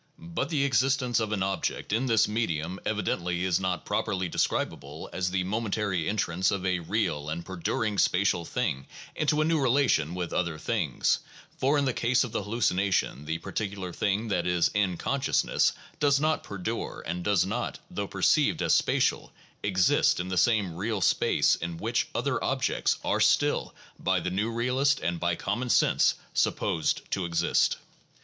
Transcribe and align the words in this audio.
But 0.17 0.49
the 0.49 0.63
existence 0.65 1.19
of 1.19 1.31
an 1.31 1.43
ob 1.43 1.63
ject 1.63 1.93
in 1.93 2.07
this 2.07 2.27
medium 2.27 2.79
evidently 2.87 3.43
is 3.45 3.59
not 3.59 3.85
properly 3.85 4.27
describable 4.27 5.07
as 5.13 5.29
the 5.29 5.43
momentary 5.43 6.09
entrance 6.09 6.49
of 6.49 6.65
a 6.65 6.79
real 6.79 7.29
and 7.29 7.45
perduring 7.45 7.99
spatial 7.99 8.43
thing 8.43 8.87
into 9.15 9.41
a 9.41 9.45
new 9.45 9.61
relation 9.61 10.15
with 10.15 10.33
other 10.33 10.57
things; 10.57 11.19
for 11.55 11.77
in 11.77 11.85
the 11.85 11.93
ease 12.03 12.23
of 12.23 12.31
the 12.31 12.41
hallucination 12.41 13.25
the 13.25 13.37
particular 13.37 13.93
thing 13.93 14.29
that 14.29 14.47
is 14.47 14.71
"in 14.73 14.97
consciousness" 14.97 15.71
does 15.99 16.19
not 16.19 16.43
perdure 16.43 17.03
and 17.05 17.23
does 17.23 17.45
not, 17.45 17.77
though 17.91 18.07
perceived 18.07 18.63
as 18.63 18.73
spatial, 18.73 19.31
exist 19.61 20.19
in 20.19 20.29
the 20.29 20.35
same 20.35 20.75
real 20.75 21.01
space 21.01 21.53
in 21.57 21.77
which 21.77 22.09
other 22.15 22.43
objects 22.43 22.97
are 23.05 23.21
still— 23.21 23.75
by 23.99 24.19
the 24.19 24.31
new 24.31 24.51
realist, 24.51 24.99
and 24.99 25.19
by 25.19 25.35
common 25.35 25.69
sense— 25.69 26.15
supposed 26.33 27.03
to 27.11 27.23
exist. 27.23 27.77